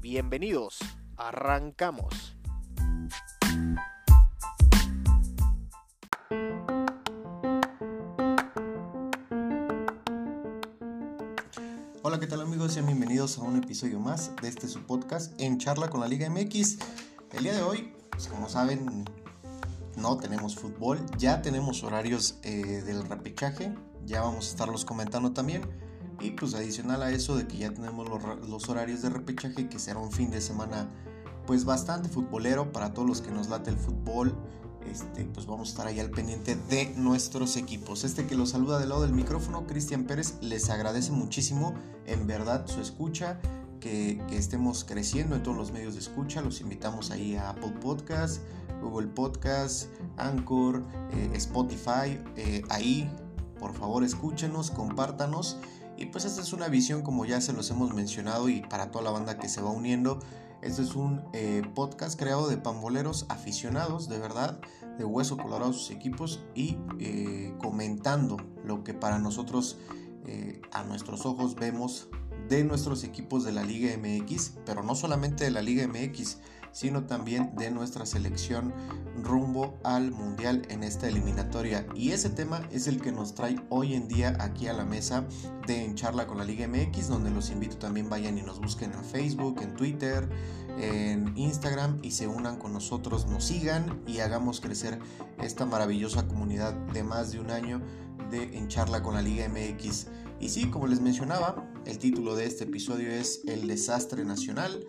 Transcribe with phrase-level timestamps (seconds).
[0.00, 0.78] Bienvenidos,
[1.18, 2.34] arrancamos.
[12.02, 12.72] Hola, ¿qué tal amigos?
[12.72, 16.30] Sean bienvenidos a un episodio más de este su podcast en charla con la Liga
[16.30, 16.78] MX.
[17.34, 19.04] El día de hoy, pues como saben,
[19.98, 23.74] no tenemos fútbol, ya tenemos horarios eh, del repechaje,
[24.06, 25.89] ya vamos a estarlos comentando también.
[26.20, 28.08] Y pues adicional a eso de que ya tenemos
[28.48, 30.88] los, horarios de repechaje, que será un fin de semana
[31.46, 34.34] pues bastante futbolero para todos los que nos late el fútbol.
[34.90, 38.04] Este, pues vamos a estar ahí al pendiente de nuestros equipos.
[38.04, 41.74] Este que los saluda del lado del micrófono, Cristian Pérez, les agradece muchísimo
[42.06, 43.40] en verdad su escucha.
[43.80, 46.42] Que, estemos creciendo en todos los medios de escucha.
[46.42, 48.42] Los invitamos ahí a Apple Podcast,
[48.82, 52.20] Google Podcast, Anchor, eh, Spotify.
[52.36, 53.10] Eh, ahí,
[53.58, 55.58] por favor, escúchenos, compártanos.
[56.00, 59.04] Y pues esta es una visión como ya se los hemos mencionado y para toda
[59.04, 60.18] la banda que se va uniendo.
[60.62, 64.58] Este es un eh, podcast creado de pamboleros aficionados, de verdad,
[64.96, 69.76] de hueso colorado sus equipos y eh, comentando lo que para nosotros,
[70.26, 72.08] eh, a nuestros ojos, vemos
[72.48, 76.38] de nuestros equipos de la Liga MX, pero no solamente de la Liga MX,
[76.72, 78.72] sino también de nuestra selección
[79.22, 81.86] rumbo al Mundial en esta eliminatoria.
[81.94, 85.24] Y ese tema es el que nos trae hoy en día aquí a la mesa
[85.66, 88.92] de En Charla con la Liga MX, donde los invito también vayan y nos busquen
[88.92, 90.28] en Facebook, en Twitter,
[90.78, 94.98] en Instagram y se unan con nosotros, nos sigan y hagamos crecer
[95.42, 97.80] esta maravillosa comunidad de más de un año
[98.30, 100.06] de En Charla con la Liga MX.
[100.40, 104.84] Y sí, como les mencionaba, el título de este episodio es El desastre nacional.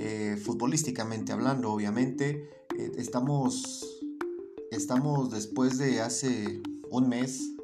[0.00, 2.48] Eh, futbolísticamente hablando, obviamente,
[2.78, 3.84] eh, estamos,
[4.70, 7.56] estamos después de hace un mes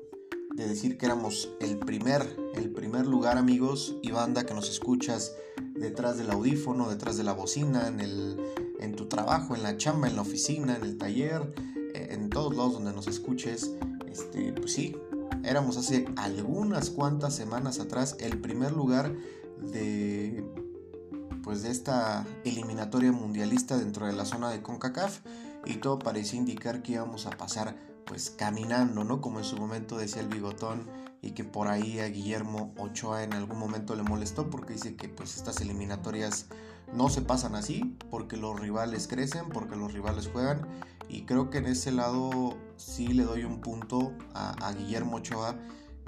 [0.56, 5.36] de decir que éramos el primer, el primer lugar, amigos y banda que nos escuchas
[5.74, 8.36] detrás del audífono, detrás de la bocina, en, el,
[8.80, 11.54] en tu trabajo, en la chamba, en la oficina, en el taller,
[11.94, 13.76] eh, en todos lados donde nos escuches.
[14.10, 14.96] Este, pues sí,
[15.44, 19.14] éramos hace algunas cuantas semanas atrás el primer lugar
[19.60, 20.44] de
[21.44, 25.20] pues de esta eliminatoria mundialista dentro de la zona de CONCACAF
[25.66, 29.20] y todo parecía indicar que íbamos a pasar pues caminando, ¿no?
[29.20, 30.88] Como en su momento decía el bigotón
[31.22, 35.08] y que por ahí a Guillermo Ochoa en algún momento le molestó porque dice que
[35.08, 36.46] pues estas eliminatorias
[36.92, 40.66] no se pasan así porque los rivales crecen, porque los rivales juegan
[41.08, 45.56] y creo que en ese lado sí le doy un punto a, Guillermo Ochoa.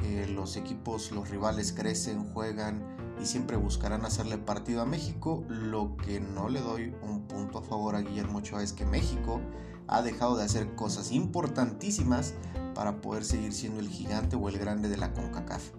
[0.03, 2.83] Eh, los equipos, los rivales crecen, juegan,
[3.21, 5.45] y siempre buscarán hacerle partido a México.
[5.49, 9.41] Lo que no le doy un punto a favor a Guillermo Ochoa es que México
[9.89, 12.35] ha dejado de hacer cosas importantísimas
[12.75, 15.71] para poder seguir siendo el gigante o el grande de la CONCACAF.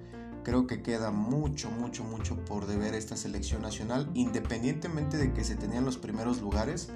[0.43, 5.55] Creo que queda mucho, mucho, mucho por deber esta selección nacional, independientemente de que se
[5.55, 6.89] tenían los primeros lugares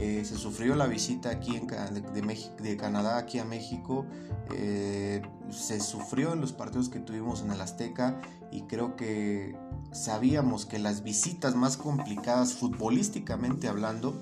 [0.00, 4.06] eh, se sufrió la visita aquí de, Canadá aquí a México,
[4.54, 5.20] eh,
[5.50, 8.18] se sufrió en los partidos que tuvimos en el Azteca
[8.50, 9.56] y creo que
[9.92, 14.20] sabíamos que las visitas más complicadas futbolísticamente hablando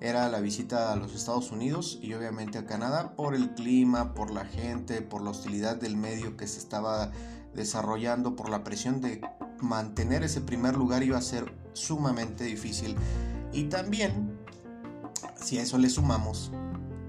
[0.00, 4.30] era la visita a los Estados Unidos y obviamente a Canadá por el clima, por
[4.30, 7.10] la gente, por la hostilidad del medio que se estaba
[7.54, 9.22] desarrollando, por la presión de
[9.60, 12.96] mantener ese primer lugar iba a ser sumamente difícil.
[13.52, 14.38] Y también
[15.36, 16.50] si a eso le sumamos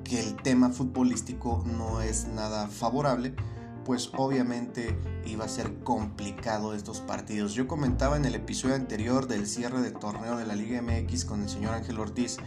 [0.04, 3.36] que el tema futbolístico no es nada favorable,
[3.86, 7.54] pues obviamente iba a ser complicado estos partidos.
[7.54, 11.44] Yo comentaba en el episodio anterior del cierre de torneo de la Liga MX con
[11.44, 12.38] el señor Ángel Ortiz,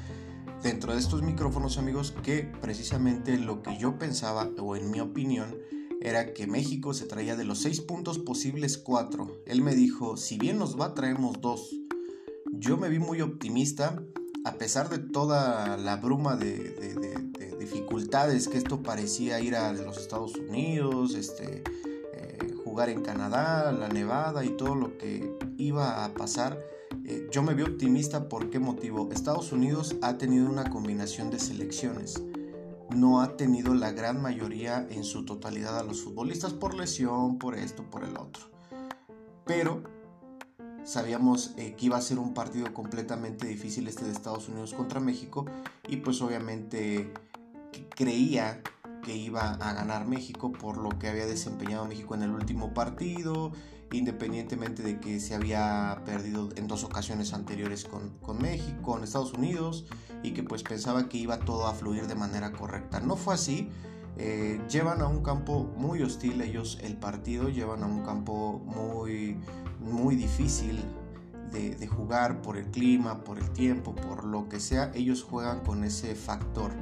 [0.63, 5.57] dentro de estos micrófonos amigos, que precisamente lo que yo pensaba, o en mi opinión,
[6.01, 9.41] era que México se traía de los seis puntos posibles cuatro.
[9.47, 11.71] Él me dijo, si bien nos va, traemos dos.
[12.53, 14.03] Yo me vi muy optimista
[14.45, 16.75] a pesar de toda la bruma de,
[17.59, 21.63] dificultades que esto parecía ir a los Estados Unidos, este,
[22.15, 26.59] eh, jugar en Canadá, la Nevada y todo lo que iba a pasar,
[27.05, 29.11] eh, yo me vi optimista por qué motivo.
[29.13, 32.23] Estados Unidos ha tenido una combinación de selecciones.
[32.91, 37.55] No ha tenido la gran mayoría en su totalidad a los futbolistas por lesión, por
[37.55, 38.45] esto, por el otro.
[39.45, 39.83] Pero
[40.89, 45.01] sabíamos eh, que iba a ser un partido completamente difícil este de Estados Unidos contra
[45.01, 45.45] México
[45.87, 47.13] y pues obviamente
[47.91, 48.63] creía
[49.03, 53.53] que iba a ganar México por lo que había desempeñado México en el último partido,
[53.93, 59.85] independientemente de que se había perdido en dos ocasiones anteriores con, México, con Estados Unidos,
[60.23, 63.01] y que pues pensaba que iba todo a fluir de manera correcta.
[63.01, 63.69] No fue así.
[64.19, 69.39] Eh, llevan a un campo muy hostil ellos el partido, llevan a un campo muy,
[69.79, 70.85] muy difícil
[71.53, 75.61] de, de, jugar por el clima, por el tiempo, por lo que sea, ellos juegan
[75.61, 76.73] con ese factor.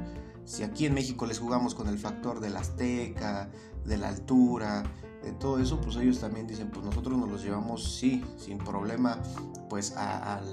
[0.45, 3.49] Si aquí en México les jugamos con el factor de la azteca,
[3.85, 4.83] de la altura,
[5.23, 9.21] de todo eso, pues ellos también dicen, pues nosotros nos los llevamos, sí, sin problema,
[9.69, 10.45] pues al,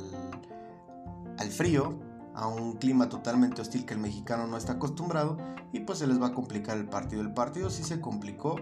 [1.39, 1.99] al frío,
[2.35, 5.37] a un clima totalmente hostil que el mexicano no está acostumbrado
[5.73, 7.23] y pues se les va a complicar el partido.
[7.23, 8.57] El partido sí se complicó.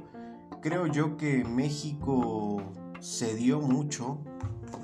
[0.61, 2.63] Creo yo que México
[3.01, 4.19] cedió mucho,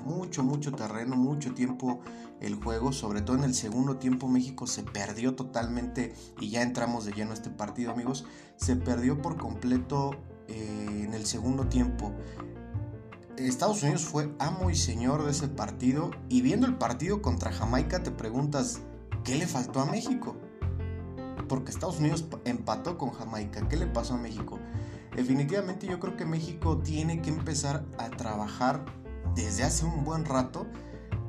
[0.05, 2.01] mucho, mucho terreno, mucho tiempo
[2.41, 7.05] el juego, sobre todo en el segundo tiempo México se perdió totalmente y ya entramos
[7.05, 8.25] de lleno a este partido amigos,
[8.55, 10.11] se perdió por completo
[10.47, 12.13] eh, en el segundo tiempo.
[13.47, 18.03] Estados Unidos fue amo y señor de ese partido y viendo el partido contra Jamaica
[18.03, 18.81] te preguntas,
[19.23, 20.35] ¿qué le faltó a México?
[21.47, 24.59] Porque Estados Unidos empató con Jamaica, ¿qué le pasó a México?
[25.15, 28.83] Definitivamente yo creo que México tiene que empezar a trabajar
[29.35, 30.67] desde hace un buen rato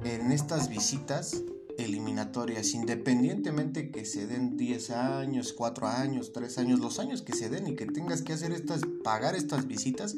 [0.04, 1.42] en estas visitas
[1.78, 7.48] eliminatorias, independientemente que se den 10 años, 4 años, 3 años, los años que se
[7.48, 10.16] den y que tengas que hacer estas, pagar estas visitas,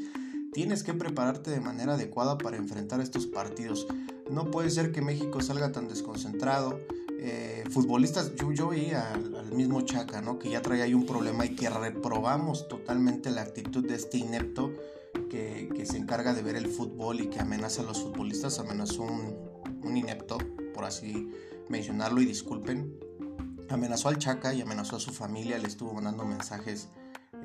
[0.52, 3.87] tienes que prepararte de manera adecuada para enfrentar estos partidos.
[4.31, 6.78] No puede ser que México salga tan desconcentrado.
[7.19, 10.38] Eh, futbolistas, yo, yo veía al, mismo Chaca, ¿no?
[10.38, 14.72] que ya traía ahí un problema y que reprobamos totalmente la actitud de este inepto
[15.31, 19.02] que, que se encarga de ver el fútbol y que amenaza a los futbolistas, amenazó
[19.02, 19.37] un,
[19.84, 20.38] un inepto,
[20.75, 21.31] por así
[21.69, 22.99] mencionarlo, y disculpen,
[23.69, 26.88] amenazó al Chaca y amenazó a su familia, le estuvo mandando mensajes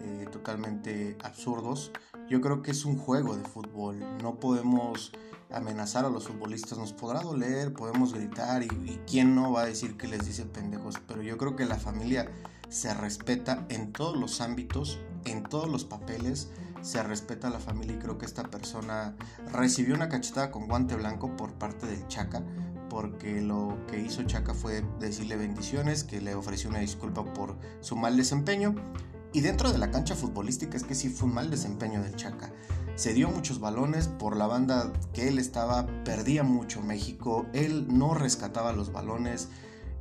[0.02, 1.92] eh, totalmente absurdos.
[2.30, 5.12] Yo creo que es un juego de fútbol, no podemos
[5.50, 9.66] amenazar a los futbolistas, nos podrá doler, podemos gritar y, y quién no va a
[9.66, 12.30] decir que les dice pendejos, pero yo creo que la familia
[12.70, 16.50] se respeta en todos los ámbitos, en todos los papeles,
[16.82, 19.16] se respeta a la familia y creo que esta persona
[19.52, 22.44] recibió una cachetada con guante blanco por parte del Chaca
[22.90, 27.96] porque lo que hizo Chaca fue decirle bendiciones, que le ofreció una disculpa por su
[27.96, 28.76] mal desempeño
[29.34, 32.52] y dentro de la cancha futbolística es que sí fue un mal desempeño del Chaca.
[32.96, 38.14] Se dio muchos balones por la banda que él estaba, perdía mucho México, él no
[38.14, 39.50] rescataba los balones,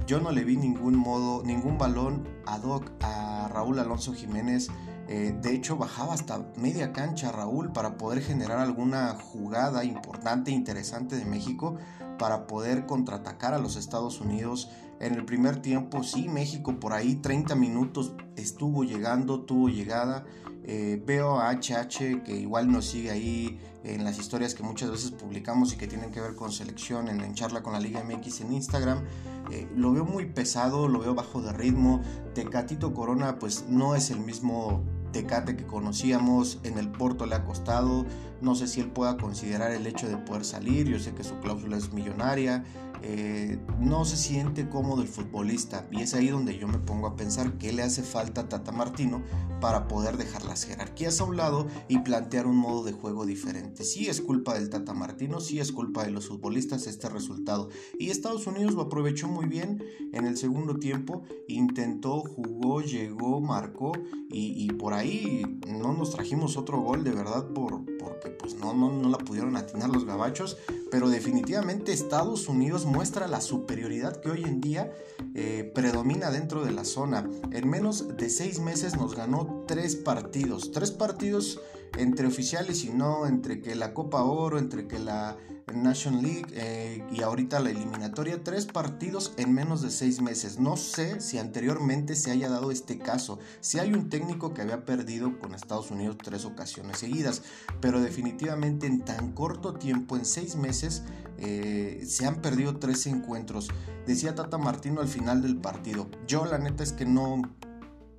[0.06, 4.70] yo no le vi ningún modo, ningún balón ad hoc a Raúl Alonso Jiménez
[5.08, 11.16] eh, de hecho, bajaba hasta media cancha Raúl para poder generar alguna jugada importante, interesante
[11.16, 11.76] de México
[12.18, 14.70] para poder contraatacar a los Estados Unidos.
[14.98, 20.24] En el primer tiempo, sí, México por ahí 30 minutos estuvo llegando, tuvo llegada.
[20.64, 25.12] Eh, veo a HH que igual nos sigue ahí en las historias que muchas veces
[25.12, 28.52] publicamos y que tienen que ver con selección en, charla con la Liga MX en
[28.52, 29.04] Instagram.
[29.52, 32.00] Eh, lo veo muy pesado, lo veo bajo de ritmo.
[32.34, 34.82] Tecatito Corona pues no es el mismo
[35.16, 38.04] Tecate que conocíamos, en el Porto le ha costado,
[38.42, 41.38] no sé si él pueda considerar el hecho de poder salir, yo sé que su
[41.38, 42.64] cláusula es millonaria,
[43.02, 47.16] eh, no se siente cómodo el futbolista y es ahí donde yo me pongo a
[47.16, 49.22] pensar qué le hace falta a Tata Martino
[49.60, 53.84] para poder dejar las jerarquías a un lado y plantear un modo de juego diferente.
[53.84, 58.10] Sí es culpa del Tata Martino, sí es culpa de los futbolistas este resultado y
[58.10, 63.92] Estados Unidos lo aprovechó muy bien en el segundo tiempo, intentó, jugó, llegó, marcó
[64.28, 68.92] y, por ahí no nos trajimos otro gol de verdad por, porque pues no, no,
[68.92, 70.58] no la pudieron atinar los gabachos,
[70.90, 74.92] pero definitivamente Estados Unidos muestra la superioridad que hoy en día
[75.34, 77.28] eh, predomina dentro de la zona.
[77.52, 81.60] En menos de seis meses nos ganó tres partidos, tres partidos
[81.96, 85.36] entre oficiales y no, entre que la Copa Oro, entre que la
[85.74, 90.58] National League eh, y ahorita la eliminatoria, tres partidos en menos de seis meses.
[90.58, 94.84] No sé si anteriormente se haya dado este caso, si hay un técnico que había
[94.84, 97.42] perdido con Estados Unidos tres ocasiones seguidas,
[97.80, 101.02] pero definitivamente en tan corto tiempo, en seis meses,
[101.38, 103.68] eh, se han perdido tres encuentros.
[104.06, 107.42] Decía Tata Martino al final del partido, yo la neta es que no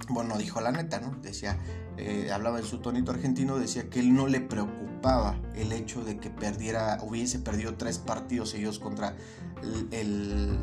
[0.10, 1.16] bueno, dijo la neta, ¿no?
[1.22, 1.58] Decía,
[1.98, 6.18] eh, hablaba en su tonito argentino, decía que él no le preocupaba el hecho de
[6.18, 9.16] que perdiera, hubiese perdido tres partidos seguidos contra
[9.92, 10.58] el,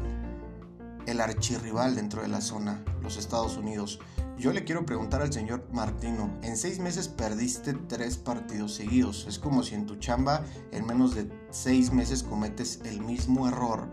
[1.06, 4.00] el, archirrival dentro de la zona, los Estados Unidos.
[4.38, 9.26] yo le quiero preguntar al señor Martino, en seis meses perdiste tres partidos seguidos.
[9.28, 13.88] Es como si en tu chamba en menos de seis meses cometes el mismo error.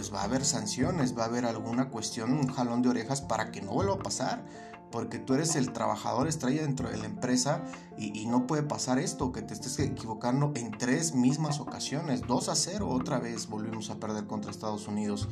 [0.00, 3.52] Pues va a haber sanciones, va a haber alguna cuestión, un jalón de orejas para
[3.52, 4.46] que no vuelva a pasar.
[4.90, 7.62] Porque tú eres el trabajador estrella dentro de la empresa
[7.98, 12.22] y, no puede pasar esto, que te estés equivocando en tres mismas ocasiones.
[12.26, 15.28] 2 a 0 otra vez volvimos a perder contra Estados Unidos.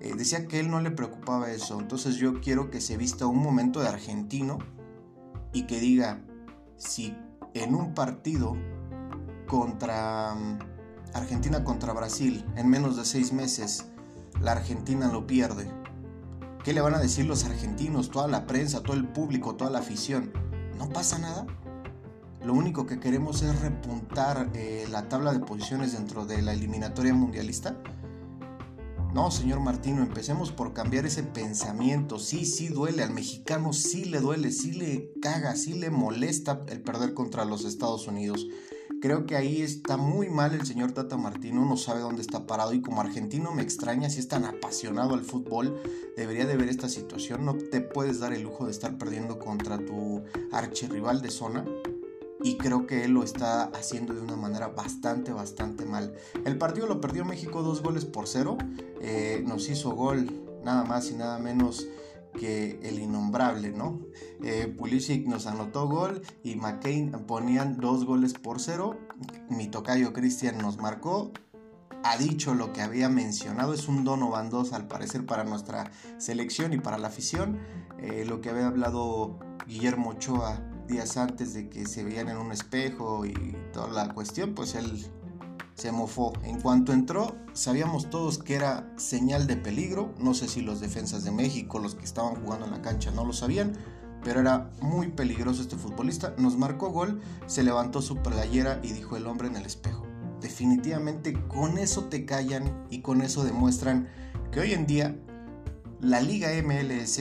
[0.00, 1.80] Eh, decía que él no le preocupaba eso.
[1.80, 4.58] Entonces yo quiero que se vista un momento de argentino
[5.54, 6.20] y que diga,
[6.76, 7.16] si
[7.54, 8.58] en un partido
[9.46, 10.58] contra mm,
[11.14, 13.86] Argentina contra Brasil en menos de seis meses
[14.40, 15.70] la Argentina lo pierde,
[16.64, 19.80] ¿qué le van a decir los argentinos, toda la prensa, todo el público, toda la
[19.80, 20.32] afición?
[20.78, 21.46] ¿No pasa nada?
[22.44, 27.14] Lo único que queremos es repuntar eh, la tabla de posiciones dentro de la eliminatoria
[27.14, 27.76] mundialista.
[29.14, 32.18] No, señor Martino, empecemos por cambiar ese pensamiento.
[32.18, 36.80] Sí, sí duele, al mexicano sí le duele, sí le caga, sí le molesta el
[36.80, 38.46] perder contra los Estados Unidos.
[39.02, 42.72] Creo que ahí está muy mal el señor Tata Martino, no sabe dónde está parado
[42.72, 45.76] y como argentino me extraña si es tan apasionado al fútbol,
[46.16, 49.84] debería de ver esta situación, no te puedes dar el lujo de estar perdiendo contra
[49.84, 51.64] tu archirrival de zona
[52.44, 56.14] y creo que él lo está haciendo de una manera bastante, bastante mal.
[56.44, 58.56] El partido lo perdió México dos goles por cero.
[59.00, 60.30] Eh, nos hizo gol
[60.64, 61.88] nada más y nada menos
[62.38, 64.00] que el innombrable, ¿no?
[64.42, 68.98] Eh, Pulisic nos anotó gol y McCain ponían dos goles por cero.
[69.48, 71.32] Mi tocayo Cristian nos marcó.
[72.04, 76.72] Ha dicho lo que había mencionado, es un dono 2 al parecer para nuestra selección
[76.72, 77.60] y para la afición.
[78.00, 82.52] Eh, lo que había hablado Guillermo Ochoa días antes de que se veían en un
[82.52, 85.06] espejo y toda la cuestión, pues él
[85.74, 86.32] se mofó.
[86.44, 90.14] En cuanto entró, sabíamos todos que era señal de peligro.
[90.18, 93.24] No sé si los defensas de México, los que estaban jugando en la cancha, no
[93.24, 93.76] lo sabían.
[94.22, 96.34] Pero era muy peligroso este futbolista.
[96.38, 100.06] Nos marcó gol, se levantó su playera y dijo el hombre en el espejo.
[100.40, 104.08] Definitivamente con eso te callan y con eso demuestran
[104.50, 105.16] que hoy en día
[106.00, 107.20] la Liga MLS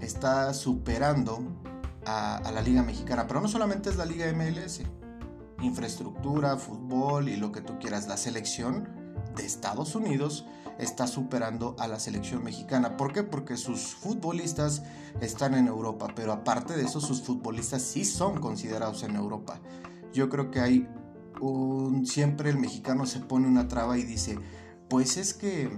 [0.00, 1.38] está superando
[2.04, 3.26] a, la Liga Mexicana.
[3.26, 4.82] Pero no solamente es la Liga MLS,
[5.60, 8.08] infraestructura, fútbol y lo que tú quieras.
[8.08, 8.88] La selección
[9.36, 10.46] de Estados Unidos
[10.78, 12.96] está superando a la selección mexicana.
[12.96, 13.22] ¿Por qué?
[13.22, 14.82] Porque sus futbolistas
[15.20, 19.60] están en Europa, pero aparte de eso sus futbolistas sí son considerados en Europa.
[20.12, 20.88] Yo creo que hay
[21.40, 24.38] un siempre el mexicano se pone una traba y dice,
[24.88, 25.70] pues es que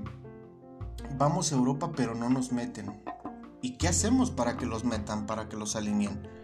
[1.17, 3.01] vamos a Europa pero no nos meten.
[3.61, 6.38] ¿Y qué hacemos para que los metan, para que los alineen?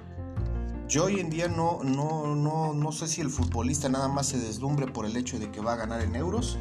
[0.88, 4.38] Yo hoy en día no, no, no, no sé si el futbolista nada más se
[4.38, 6.58] deslumbre por el hecho de que va a ganar en euros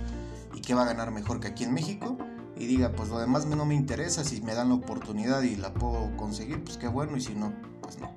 [0.56, 2.18] y que va a ganar mejor que aquí en México
[2.56, 5.74] y diga, pues lo demás no me interesa, si me dan la oportunidad y la
[5.74, 8.16] puedo conseguir, pues qué bueno, y si no, pues no.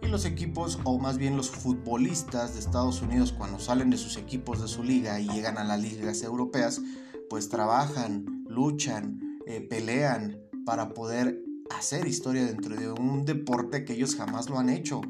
[0.00, 4.18] Y los equipos, o más bien los futbolistas de Estados Unidos, cuando salen de sus
[4.18, 6.80] equipos de su liga y llegan a las ligas europeas,
[7.28, 11.42] pues trabajan, luchan, eh, pelean para poder
[11.76, 15.00] hacer historia dentro de un deporte que ellos jamás lo han hecho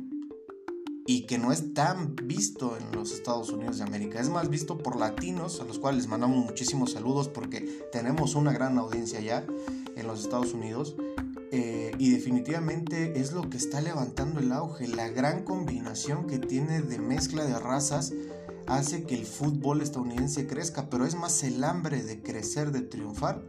[1.11, 4.21] y que no es tan visto en los Estados Unidos de América.
[4.21, 8.53] Es más visto por latinos, a los cuales les mandamos muchísimos saludos porque tenemos una
[8.53, 9.45] gran audiencia ya
[9.97, 10.95] en los Estados Unidos.
[11.51, 14.87] Eh, y definitivamente es lo que está levantando el auge.
[14.87, 18.13] La gran combinación que tiene de mezcla de razas
[18.69, 23.43] hace que el fútbol estadounidense crezca, pero es más el hambre de crecer, de triunfar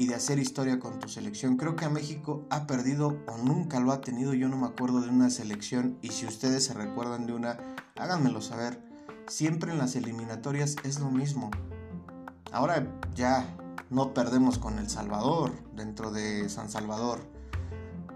[0.00, 1.58] y de hacer historia con tu selección.
[1.58, 4.32] Creo que a México ha perdido o nunca lo ha tenido.
[4.32, 7.58] Yo no me acuerdo de una selección y si ustedes se recuerdan de una,
[7.98, 8.82] háganmelo saber.
[9.26, 11.50] Siempre en las eliminatorias es lo mismo.
[12.50, 13.46] Ahora ya
[13.90, 17.20] no perdemos con El Salvador dentro de San Salvador.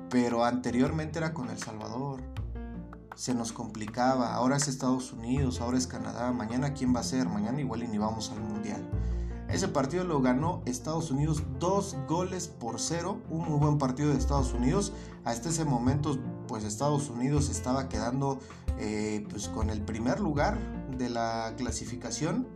[0.08, 2.22] Pero anteriormente era con El Salvador.
[3.14, 4.32] Se nos complicaba.
[4.32, 6.32] Ahora es Estados Unidos, ahora es Canadá.
[6.32, 7.28] Mañana quién va a ser.
[7.28, 8.88] Mañana igual y ni vamos al Mundial.
[9.48, 13.20] Ese partido lo ganó Estados Unidos dos goles por cero.
[13.30, 14.92] Un muy buen partido de Estados Unidos.
[15.24, 18.38] Hasta ese momento, pues Estados Unidos estaba quedando
[18.78, 20.58] eh, pues con el primer lugar
[20.96, 22.46] de la clasificación.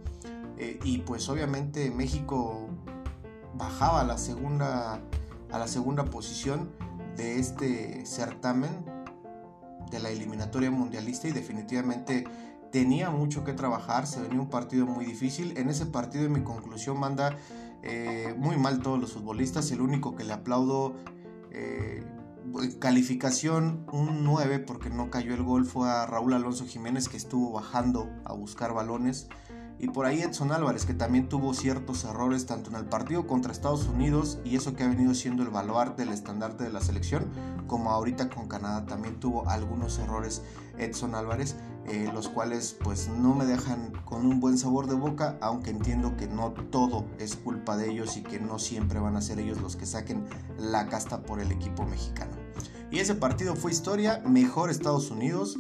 [0.56, 2.68] Eh, y pues obviamente México
[3.54, 5.00] bajaba a la segunda,
[5.52, 6.70] a la segunda posición
[7.16, 8.84] de este certamen
[9.90, 12.24] de la eliminatoria mundialista y definitivamente
[12.70, 15.56] tenía mucho que trabajar, se venía un partido muy difícil.
[15.56, 17.36] En ese partido, en mi conclusión, manda
[17.82, 19.70] eh, muy mal todos los futbolistas.
[19.70, 20.94] El único que le aplaudo,
[21.50, 22.04] eh,
[22.78, 27.52] calificación un 9 porque no cayó el gol, fue a Raúl Alonso Jiménez que estuvo
[27.52, 29.28] bajando a buscar balones.
[29.80, 33.52] Y por ahí Edson Álvarez, que también tuvo ciertos errores tanto en el partido contra
[33.52, 37.26] Estados Unidos y eso que ha venido siendo el baluarte, el estandarte de la selección,
[37.68, 40.42] como ahorita con Canadá también tuvo algunos errores
[40.78, 41.54] Edson Álvarez,
[41.86, 46.16] eh, los cuales pues no me dejan con un buen sabor de boca, aunque entiendo
[46.16, 49.60] que no todo es culpa de ellos y que no siempre van a ser ellos
[49.60, 50.24] los que saquen
[50.58, 52.32] la casta por el equipo mexicano.
[52.90, 55.56] Y ese partido fue historia, mejor Estados Unidos.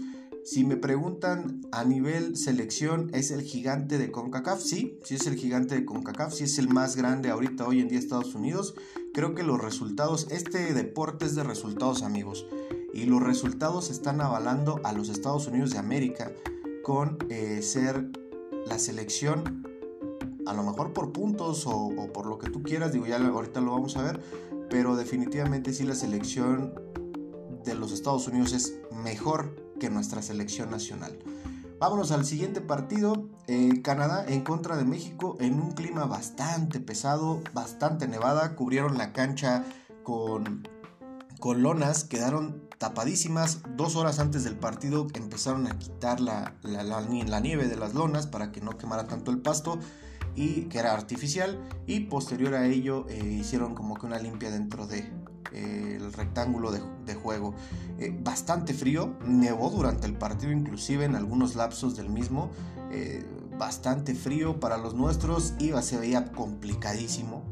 [0.50, 4.62] Si me preguntan a nivel selección, ¿es el gigante de CONCACAF?
[4.62, 7.88] Sí, sí es el gigante de CONCACAF, sí es el más grande ahorita hoy en
[7.88, 8.74] día Estados Unidos.
[9.12, 12.46] Creo que los resultados, este deporte es de resultados amigos,
[12.94, 16.32] y los resultados están avalando a los Estados Unidos de América
[16.82, 18.08] con eh, ser
[18.66, 19.66] la selección,
[20.46, 23.60] a lo mejor por puntos o, o por lo que tú quieras, digo ya ahorita
[23.60, 24.18] lo vamos a ver,
[24.70, 26.72] pero definitivamente sí la selección
[27.66, 31.18] de los Estados Unidos es mejor que nuestra selección nacional.
[31.78, 33.28] Vámonos al siguiente partido.
[33.46, 38.56] Eh, Canadá en contra de México en un clima bastante pesado, bastante nevada.
[38.56, 39.64] Cubrieron la cancha
[40.02, 40.66] con,
[41.38, 43.60] con lonas, quedaron tapadísimas.
[43.76, 48.50] Dos horas antes del partido empezaron a quitar la, la, nieve de las lonas para
[48.50, 49.78] que no quemara tanto el pasto
[50.34, 51.60] y que era artificial.
[51.86, 55.12] Y posterior a ello eh, hicieron como que una limpia dentro de,
[55.52, 57.54] el rectángulo de, juego.
[57.98, 62.50] Eh, bastante frío, nevó durante el partido inclusive en algunos lapsos del mismo.
[62.90, 63.24] Eh,
[63.58, 67.42] bastante frío para los nuestros, iba, se veía complicadísimo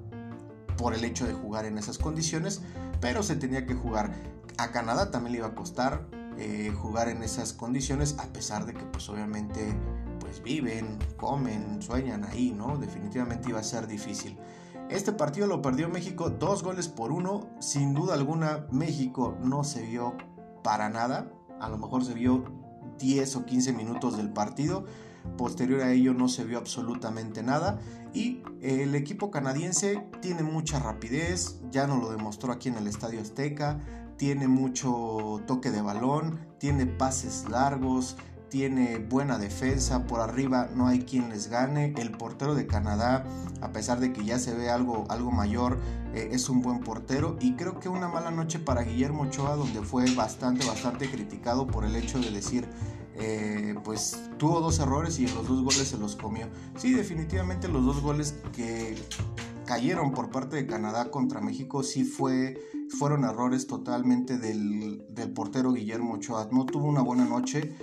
[0.76, 2.60] por el hecho de jugar en esas condiciones,
[3.00, 4.12] pero se tenía que jugar.
[4.58, 6.06] A Canadá también le iba a costar
[6.38, 9.74] eh, jugar en esas condiciones, a pesar de que pues obviamente
[10.20, 12.76] pues viven, comen, sueñan ahí, ¿no?
[12.76, 14.36] Definitivamente iba a ser difícil.
[14.88, 17.48] Este partido lo perdió México dos goles por uno.
[17.58, 20.16] Sin duda alguna, México no se vio
[20.62, 21.32] para nada.
[21.60, 22.44] A lo mejor se vio
[22.98, 24.84] 10 o 15 minutos del partido.
[25.36, 27.80] Posterior a ello no se vio absolutamente nada.
[28.14, 31.60] Y el equipo canadiense tiene mucha rapidez.
[31.72, 33.80] Ya nos lo demostró aquí en el Estadio Azteca.
[34.16, 36.46] Tiene mucho toque de balón.
[36.58, 38.16] Tiene pases largos
[38.48, 41.94] tiene buena defensa, por arriba no hay quien les gane.
[41.96, 43.24] El portero de Canadá,
[43.60, 45.78] a pesar de que ya se ve algo, algo mayor,
[46.14, 47.36] eh, es un buen portero.
[47.40, 51.84] Y creo que una mala noche para Guillermo Ochoa, donde fue bastante, bastante criticado por
[51.84, 52.68] el hecho de decir,
[53.18, 56.46] eh, pues tuvo dos errores y en los dos goles se los comió.
[56.76, 58.94] Sí, definitivamente los dos goles que
[59.64, 62.58] cayeron por parte de Canadá contra México sí fue,
[62.98, 66.48] fueron errores totalmente del, del portero Guillermo Ochoa.
[66.52, 67.74] No tuvo una buena noche.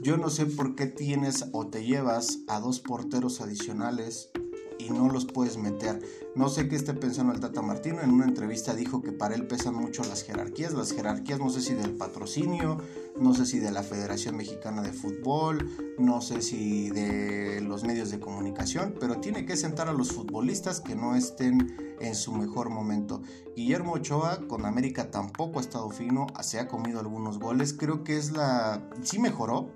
[0.00, 4.30] Yo no sé por qué tienes o te llevas a dos porteros adicionales
[4.78, 6.00] y no los puedes meter.
[6.34, 8.00] No sé qué esté pensando el Tata Martino.
[8.00, 10.72] En una entrevista dijo que para él pesan mucho las jerarquías.
[10.72, 12.78] Las jerarquías no sé si del patrocinio,
[13.20, 18.10] no sé si de la Federación Mexicana de Fútbol, no sé si de los medios
[18.10, 22.70] de comunicación, pero tiene que sentar a los futbolistas que no estén en su mejor
[22.70, 23.22] momento.
[23.54, 27.72] Guillermo Ochoa con América tampoco ha estado fino, se ha comido algunos goles.
[27.72, 28.82] Creo que es la...
[29.02, 29.70] sí mejoró,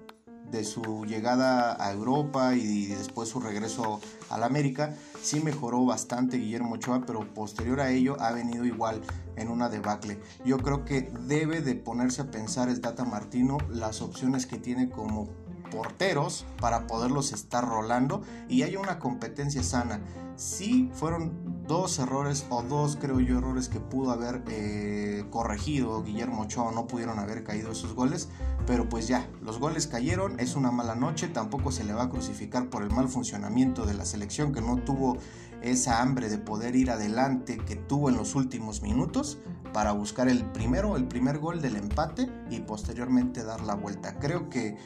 [0.51, 6.39] de su llegada a Europa y después su regreso a la América, sí mejoró bastante
[6.39, 9.01] Guillermo Ochoa, pero posterior a ello ha venido igual
[9.37, 10.19] en una debacle.
[10.45, 14.89] Yo creo que debe de ponerse a pensar el Tata Martino las opciones que tiene
[14.91, 15.29] como
[15.71, 20.01] porteros para poderlos estar rolando y haya una competencia sana.
[20.37, 26.43] Sí fueron dos errores o dos creo yo errores que pudo haber eh, corregido Guillermo
[26.43, 28.29] Ochoa, no pudieron haber caído esos goles,
[28.67, 32.09] pero pues ya, los goles cayeron, es una mala noche, tampoco se le va a
[32.09, 35.19] crucificar por el mal funcionamiento de la selección que no tuvo
[35.63, 39.39] esa hambre de poder ir adelante que tuvo en los últimos minutos
[39.73, 44.19] para buscar el primero, el primer gol del empate y posteriormente dar la vuelta.
[44.19, 44.77] Creo que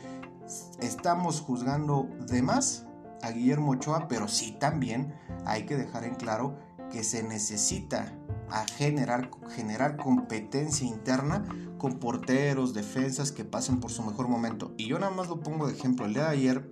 [0.80, 2.86] estamos juzgando de más
[3.22, 5.14] a Guillermo Ochoa, pero sí también
[5.44, 6.58] hay que dejar en claro
[6.90, 8.12] que se necesita
[8.50, 11.44] a generar, generar competencia interna
[11.78, 14.74] con porteros, defensas que pasen por su mejor momento.
[14.76, 16.06] Y yo nada más lo pongo de ejemplo.
[16.06, 16.70] El día de ayer,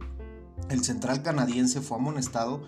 [0.69, 2.63] el central canadiense fue amonestado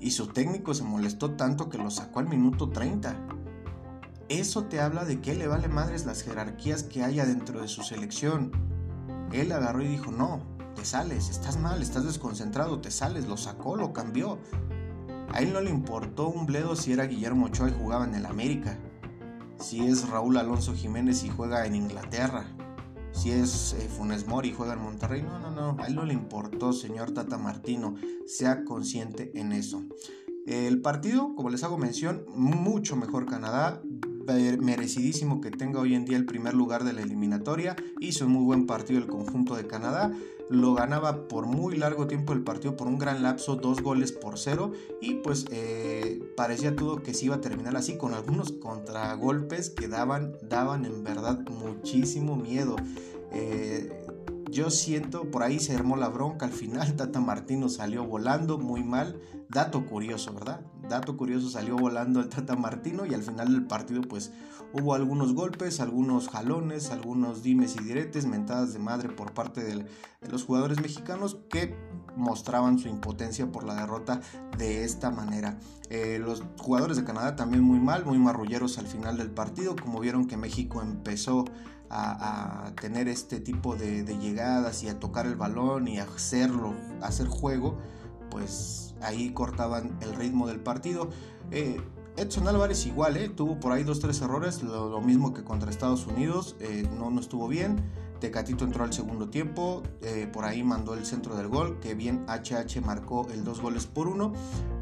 [0.00, 3.16] y su técnico se molestó tanto que lo sacó al minuto 30.
[4.28, 7.82] Eso te habla de que le vale madres las jerarquías que haya dentro de su
[7.82, 8.52] selección.
[9.32, 10.40] Él agarró y dijo, no,
[10.74, 14.38] te sales, estás mal, estás desconcentrado, te sales, lo sacó, lo cambió.
[15.32, 18.26] A él no le importó un bledo si era Guillermo Ochoa y jugaba en el
[18.26, 18.78] América,
[19.58, 22.46] si es Raúl Alonso Jiménez y juega en Inglaterra,
[23.12, 25.22] si es eh, Funes Mori y juega en Monterrey.
[25.22, 27.94] No, no, no, a él no le importó, señor Tata Martino,
[28.26, 29.84] sea consciente en eso.
[30.46, 33.82] El partido, como les hago mención, mucho mejor Canadá,
[34.60, 37.76] merecidísimo que tenga hoy en día el primer lugar de la eliminatoria.
[38.00, 40.12] Hizo un muy buen partido el conjunto de Canadá.
[40.50, 44.36] Lo ganaba por muy largo tiempo el partido, por un gran lapso, dos goles por
[44.36, 49.70] cero, y pues eh, parecía todo que se iba a terminar así, con algunos contragolpes
[49.70, 52.74] que daban, daban en verdad muchísimo miedo.
[53.32, 53.99] Eh,
[54.50, 58.82] yo siento, por ahí se armó la bronca al final, Tata Martino salió volando muy
[58.82, 60.60] mal, dato curioso, ¿verdad?
[60.88, 64.32] Dato curioso, salió volando el Tata Martino y al final del partido pues
[64.72, 69.86] hubo algunos golpes, algunos jalones, algunos dimes y diretes, mentadas de madre por parte de
[70.28, 71.76] los jugadores mexicanos que
[72.16, 74.20] mostraban su impotencia por la derrota
[74.58, 75.58] de esta manera.
[75.88, 80.00] Eh, los jugadores de Canadá también muy mal, muy marrulleros al final del partido, como
[80.00, 81.44] vieron que México empezó
[81.90, 87.76] a, tener este tipo de, llegadas y a tocar el balón y hacerlo, hacer juego,
[88.30, 91.10] pues ahí cortaban el ritmo del partido.
[91.50, 91.80] Eh,
[92.16, 96.06] Edson Álvarez igual, eh, tuvo por ahí dos, tres errores, lo, mismo que contra Estados
[96.06, 96.56] Unidos,
[96.98, 97.82] no, no estuvo bien.
[98.20, 102.24] Tecatito entró al segundo tiempo, eh, por ahí mandó el centro del gol, que bien
[102.28, 104.32] HH marcó el dos goles por uno,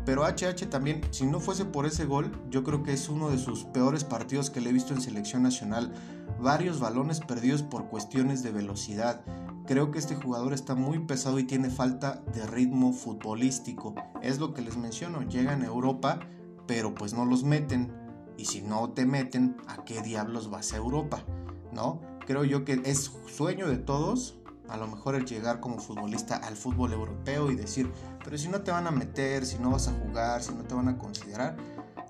[0.05, 3.39] pero HH también, si no fuese por ese gol, yo creo que es uno de
[3.39, 5.93] sus peores partidos que le he visto en selección nacional.
[6.41, 9.23] Varios balones perdidos por cuestiones de velocidad.
[9.67, 13.95] Creo que este jugador está muy pesado y tiene falta de ritmo futbolístico.
[14.23, 16.21] Es lo que les menciono, llegan a Europa,
[16.67, 17.93] pero pues no los meten.
[18.39, 21.23] Y si no te meten, ¿a qué diablos vas a Europa?
[21.71, 22.01] ¿No?
[22.29, 24.37] Creo yo que es sueño de todos,
[24.69, 27.91] a lo mejor el llegar como futbolista al fútbol europeo y decir,
[28.23, 30.75] pero si no te van a meter, si no vas a jugar, si no te
[30.75, 31.57] van a considerar,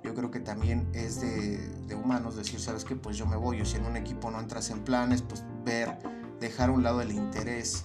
[0.02, 3.76] yo creo que también es de, humanos decir, sabes que pues yo me voy, si
[3.76, 5.96] en un equipo no entras en planes, pues ver,
[6.40, 7.84] dejar a un lado el interés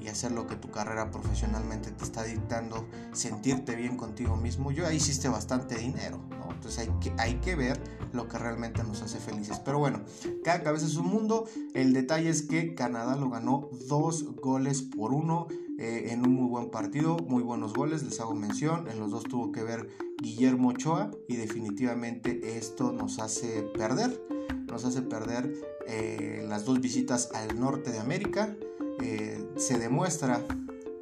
[0.00, 4.86] y hacer lo que tu carrera profesionalmente te está dictando, sentirte bien contigo mismo, yo
[4.86, 6.20] ahí hiciste bastante dinero,
[6.62, 7.80] entonces hay que, hay que ver
[8.12, 9.58] lo que realmente nos hace felices.
[9.64, 10.02] Pero bueno,
[10.44, 11.48] cada cabeza es un mundo.
[11.74, 15.48] El detalle es que Canadá lo ganó dos goles por uno
[15.80, 18.88] eh, en un muy buen partido, muy buenos goles, les hago mención.
[18.88, 19.88] En los dos tuvo que ver
[20.22, 24.22] Guillermo Ochoa y definitivamente esto nos hace perder.
[24.68, 25.52] Nos hace perder
[25.88, 28.56] eh, las dos visitas al norte de América.
[29.00, 30.46] Eh, se demuestra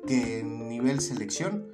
[0.07, 1.66] que en nivel selección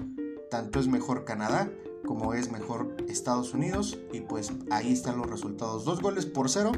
[0.51, 1.70] tanto es mejor Canadá
[2.07, 3.99] como es mejor Estados Unidos.
[4.12, 5.85] Y pues ahí están los resultados.
[5.85, 6.73] Dos goles por cero.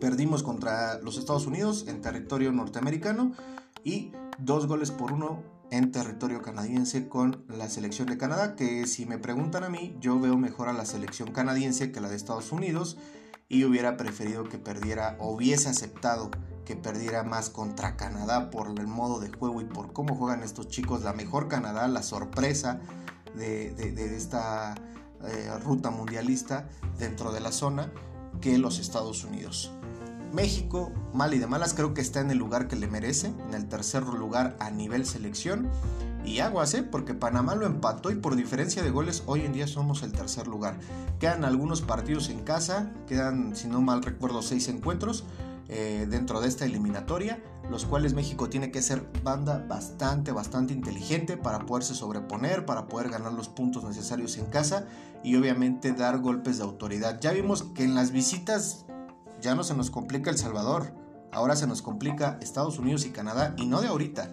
[0.00, 3.32] Perdimos contra los Estados Unidos en territorio norteamericano.
[3.84, 8.56] Y dos goles por uno en territorio canadiense con la selección de Canadá.
[8.56, 12.08] Que si me preguntan a mí, yo veo mejor a la selección canadiense que la
[12.08, 12.96] de Estados Unidos.
[13.48, 16.30] Y hubiera preferido que perdiera, o hubiese aceptado
[16.64, 20.68] que perdiera más contra Canadá por el modo de juego y por cómo juegan estos
[20.68, 21.02] chicos.
[21.02, 22.80] La mejor Canadá, la sorpresa
[23.34, 24.74] de, esta
[25.24, 27.90] eh, ruta mundialista dentro de la zona
[28.40, 29.72] que los Estados Unidos.
[30.32, 33.54] México, mal y de malas, creo que está en el lugar que le merece, en
[33.54, 35.68] el tercer lugar a nivel selección.
[36.24, 36.82] Y aguas, ¿eh?
[36.82, 40.46] porque Panamá lo empató y por diferencia de goles hoy en día somos el tercer
[40.46, 40.78] lugar.
[41.18, 45.24] Quedan algunos partidos en casa, quedan, si no mal recuerdo, seis encuentros
[45.68, 51.36] eh, dentro de esta eliminatoria los cuales México tiene que ser banda bastante, bastante inteligente
[51.36, 54.86] para poderse sobreponer, para poder ganar los puntos necesarios en casa
[55.22, 57.20] y obviamente dar golpes de autoridad.
[57.20, 58.86] Ya vimos que en las visitas
[59.40, 60.92] ya no se nos complica El Salvador,
[61.30, 64.32] ahora se nos complica Estados Unidos y Canadá y no de ahorita,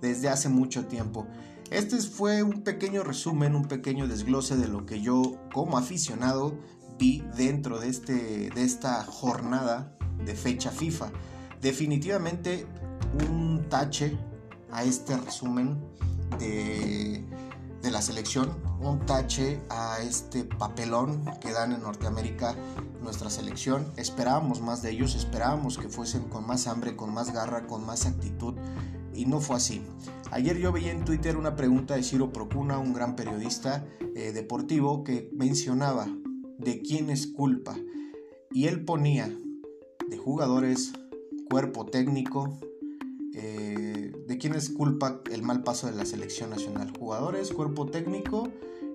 [0.00, 1.26] desde hace mucho tiempo.
[1.70, 6.56] Este fue un pequeño resumen, un pequeño desglose de lo que yo como aficionado
[6.98, 11.12] vi dentro de, este, de esta jornada de fecha FIFA.
[11.60, 12.66] Definitivamente
[13.28, 14.16] un tache
[14.70, 15.78] a este resumen
[16.38, 17.24] de,
[17.90, 22.54] la selección, un tache a este papelón que dan en Norteamérica
[23.02, 23.92] nuestra selección.
[23.96, 28.06] Esperábamos más de ellos, esperábamos que fuesen con más hambre, con más garra, con más
[28.06, 28.54] actitud
[29.14, 29.82] y no fue así.
[30.30, 35.02] Ayer yo veía en Twitter una pregunta de Ciro Procuna, un gran periodista eh, deportivo,
[35.02, 36.06] que mencionaba
[36.58, 37.76] de quién es culpa.
[38.52, 39.34] Y él ponía
[40.08, 40.92] de jugadores,
[41.48, 42.58] cuerpo técnico,
[43.34, 46.92] eh, ¿de quién es culpa el mal paso de la selección nacional?
[46.98, 48.48] Jugadores, cuerpo técnico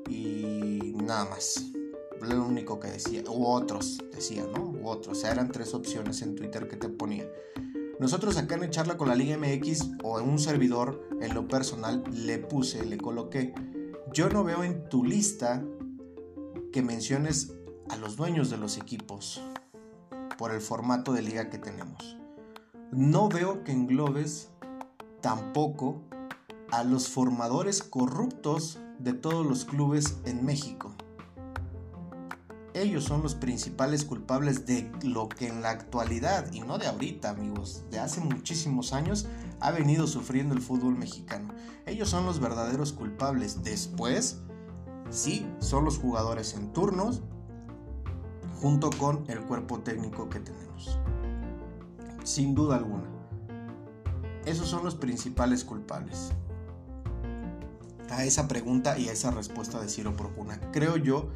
[0.08, 1.72] y nada más.
[2.22, 4.64] Lo único que decía, u otros, decía, ¿no?
[4.64, 7.28] U otros, o sea, eran tres opciones en Twitter que te ponía.
[8.00, 12.04] Nosotros acá en charla con la Liga MX o en un servidor, en lo personal,
[12.12, 13.54] le puse, le coloqué.
[14.14, 15.64] Yo no veo en tu lista
[16.72, 17.54] que menciones
[17.90, 19.42] a los dueños de los equipos
[20.38, 22.18] por el formato de liga que tenemos
[22.96, 24.50] no veo que englobes
[25.22, 26.02] tampoco
[26.72, 30.92] a los formadores corruptos de todos los clubes en México.
[32.74, 37.30] ellos son los principales culpables de lo que en la actualidad, y no de ahorita
[37.30, 39.28] amigos, de hace muchísimos años,
[39.60, 41.54] ha venido sufriendo el fútbol mexicano.
[41.86, 43.64] Ellos son los verdaderos culpables.
[43.64, 44.40] Después,
[45.12, 47.22] sí, son los jugadores en turnos,
[48.60, 50.98] junto con el cuerpo técnico que tenemos.
[52.24, 53.04] Sin duda alguna.
[54.46, 56.32] Esos son los principales culpables.
[58.10, 60.60] A esa pregunta y a esa respuesta de Ciro Procuna.
[60.72, 61.30] Creo yo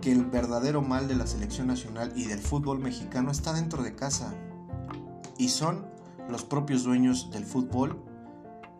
[0.00, 3.94] que el verdadero mal de la selección nacional y del fútbol mexicano está dentro de
[3.94, 4.34] casa.
[5.38, 5.86] Y son
[6.28, 8.02] los propios dueños del fútbol,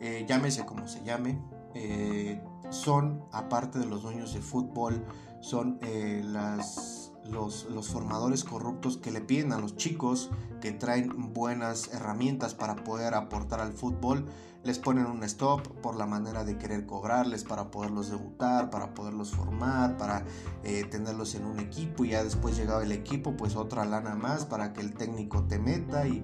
[0.00, 1.38] eh, llámese como se llame,
[1.74, 5.04] eh, son, aparte de los dueños del fútbol,
[5.40, 6.99] son eh, las,
[7.30, 13.14] los, formadores corruptos que le piden a los chicos que traen buenas herramientas para poder
[13.14, 14.26] aportar al fútbol,
[14.62, 19.30] les ponen un stop por la manera de querer cobrarles para poderlos debutar, para poderlos
[19.30, 20.24] formar, para
[20.64, 24.44] eh, tenerlos en un equipo y ya después llegaba el equipo, pues otra lana más
[24.44, 26.22] para que el técnico te meta y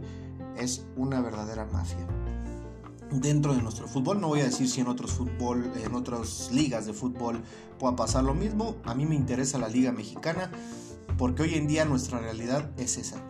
[0.56, 2.06] es una verdadera mafia
[3.10, 4.20] dentro de nuestro fútbol.
[4.20, 7.42] No voy a decir si en otros fútbol, en otras ligas de fútbol
[7.78, 8.76] pueda pasar lo mismo.
[8.84, 10.50] A mí me interesa la liga mexicana
[11.18, 13.22] porque hoy en día nuestra realidad es esa.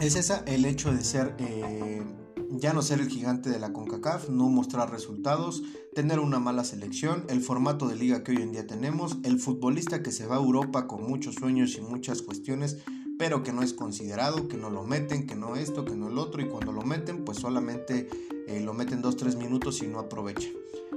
[0.00, 2.02] Es esa el hecho de ser, eh,
[2.50, 5.62] ya no ser el gigante de la CONCACAF, no mostrar resultados,
[5.94, 10.02] tener una mala selección, el formato de liga que hoy en día tenemos, el futbolista
[10.02, 12.78] que se va a Europa con muchos sueños y muchas cuestiones
[13.18, 16.18] pero que no es considerado, que no lo meten, que no esto, que no el
[16.18, 18.08] otro, y cuando lo meten, pues solamente
[18.48, 20.48] eh, lo meten 2-3 minutos y no aprovecha.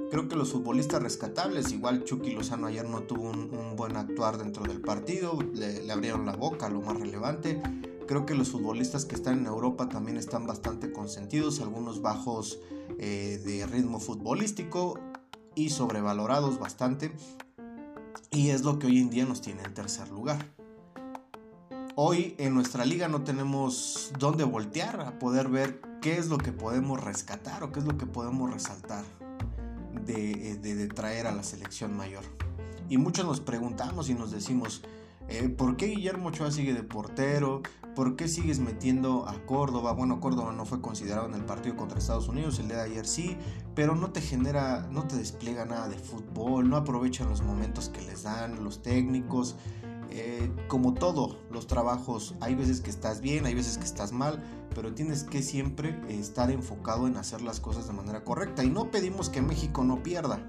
[0.09, 4.63] Creo que los futbolistas rescatables, igual Chucky Lozano ayer no tuvo un, buen actuar dentro
[4.63, 7.61] del partido, le, abrieron la boca, lo más relevante.
[8.07, 12.59] Creo que los futbolistas que están en Europa también están bastante consentidos, algunos bajos
[12.99, 14.97] eh, de ritmo futbolístico
[15.55, 17.11] y sobrevalorados bastante.
[18.31, 20.53] Y es lo que hoy en día nos tiene en tercer lugar.
[21.95, 26.53] Hoy en nuestra liga no tenemos dónde voltear a poder ver qué es lo que
[26.53, 29.03] podemos rescatar o qué es lo que podemos resaltar
[30.07, 32.23] de, de, traer a la selección mayor.
[32.89, 34.81] Y muchos nos preguntamos y nos decimos,
[35.27, 37.61] eh, ¿por qué Guillermo Ochoa sigue de portero?
[37.95, 39.91] ¿Por qué sigues metiendo a Córdoba?
[39.91, 43.37] Bueno, Córdoba no fue considerado en el partido contra Estados Unidos, el de ayer sí,
[43.75, 48.01] pero no te genera, no te despliega nada de fútbol, no aprovechan los momentos que
[48.01, 49.55] les dan los técnicos.
[50.11, 54.43] Eh, como todo los trabajos, hay veces que estás bien, hay veces que estás mal,
[54.73, 58.63] pero tienes que siempre estar enfocado en hacer las cosas de manera correcta.
[58.63, 60.39] Y no pedimos que México no pierda,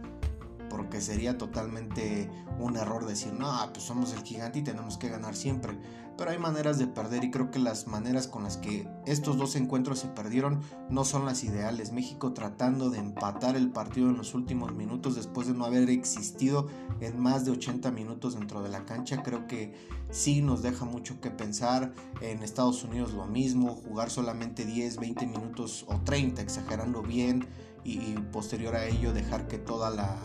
[0.71, 5.35] porque sería totalmente un error decir, no, pues somos el gigante y tenemos que ganar
[5.35, 5.79] siempre
[6.19, 9.55] pero hay maneras de perder y creo que las maneras con las que estos dos
[9.55, 11.93] encuentros se perdieron no son las ideales.
[11.93, 16.67] México tratando de empatar el partido en los últimos minutos después de no haber existido
[17.01, 19.75] en más de 80 minutos dentro de la cancha, creo que
[20.11, 21.93] sí nos deja mucho que pensar.
[22.21, 27.47] En Estados Unidos lo mismo, jugar solamente 10, 20 minutos o 30, exagerando bien,
[27.85, 30.19] y, posterior a ello dejar que toda la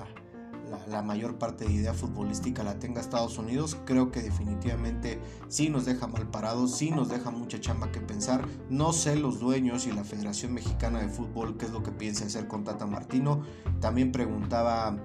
[0.87, 5.85] la, mayor parte de idea futbolística la tenga Estados Unidos, creo que definitivamente sí nos
[5.85, 8.47] deja mal parados, sí nos deja mucha chamba que pensar.
[8.69, 12.25] No sé los dueños y la Federación Mexicana de Fútbol qué es lo que piensa
[12.25, 13.43] hacer con Tata Martino.
[13.79, 14.97] También preguntaba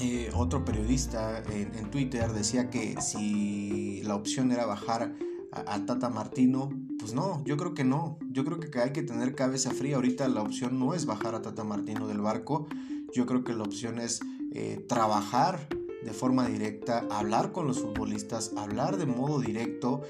[0.00, 5.12] eh, otro periodista en, Twitter, decía que si la opción era bajar
[5.50, 8.18] a, Tata Martino, pues no, yo creo que no.
[8.30, 9.96] Yo creo que hay que tener cabeza fría.
[9.96, 12.66] Ahorita la opción no es bajar a Tata Martino del barco.
[13.12, 14.20] Yo creo que la opción es
[14.52, 15.68] eh, trabajar
[16.02, 20.02] de forma directa, hablar con los futbolistas, hablar de modo directo,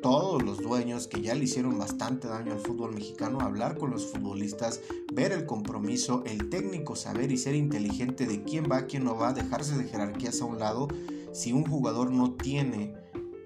[0.00, 4.06] todos los dueños que ya le hicieron bastante daño al fútbol mexicano, hablar con los
[4.06, 4.80] futbolistas,
[5.12, 9.32] ver el compromiso, el técnico saber y ser inteligente de quién va, quién no va,
[9.32, 10.88] dejarse de jerarquías a un lado.
[11.32, 12.94] Si un jugador no tiene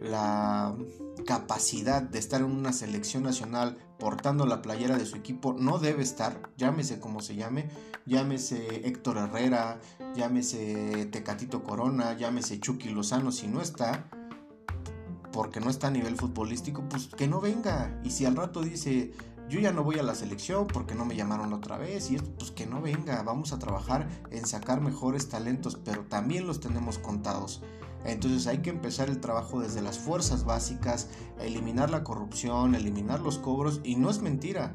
[0.00, 0.76] la
[1.24, 6.02] capacidad de estar en una selección nacional portando la playera de su equipo no debe
[6.02, 7.68] estar, llámese como se llame,
[8.04, 9.80] llámese Héctor Herrera,
[10.14, 14.08] llámese Tecatito Corona, llámese Chucky Lozano, si no está,
[15.32, 18.00] porque no está a nivel futbolístico, pues que no venga.
[18.04, 19.12] Y si al rato dice,
[19.48, 22.30] yo ya no voy a la selección porque no me llamaron otra vez, y esto,
[22.38, 26.98] pues que no venga, vamos a trabajar en sacar mejores talentos, pero también los tenemos
[26.98, 27.62] contados.
[28.06, 31.08] Entonces hay que empezar el trabajo desde las fuerzas básicas,
[31.40, 34.72] eliminar la corrupción, eliminar los cobros y no es mentira.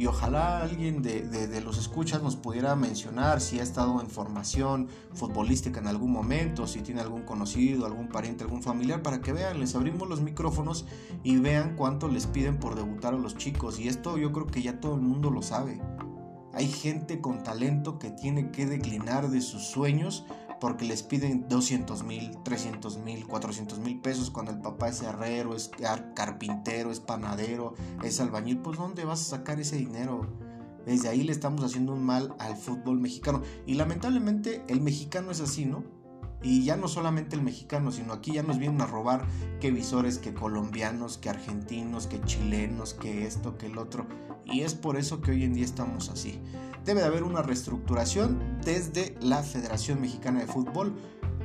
[0.00, 5.78] Y ojalá alguien de, los escuchas nos pudiera mencionar si ha estado en formación futbolística
[5.78, 9.74] en algún momento, si tiene algún conocido, algún pariente, algún familiar, para que vean, les
[9.74, 10.86] abrimos los micrófonos
[11.22, 13.78] y vean cuánto les piden por debutar a los chicos.
[13.78, 15.82] Y esto yo creo que ya todo el mundo lo sabe.
[16.54, 20.24] Hay gente con talento que tiene que declinar de sus sueños
[20.60, 25.56] porque les piden 200 mil, 300 mil, 400 mil pesos cuando el papá es herrero,
[25.56, 25.70] es
[26.14, 30.26] carpintero, es panadero, es albañil, pues ¿dónde vas a sacar ese dinero?
[30.86, 33.42] Desde ahí le estamos haciendo un mal al fútbol mexicano.
[33.66, 35.84] Y lamentablemente el mexicano es así, ¿no?
[36.42, 39.26] Y ya no solamente el mexicano, sino aquí ya nos vienen a robar
[39.60, 44.06] que visores, que colombianos, que argentinos, que chilenos, que esto, que el otro.
[44.46, 46.40] Y es por eso que hoy en día estamos así.
[46.84, 50.94] Debe de haber una reestructuración desde la Federación Mexicana de Fútbol,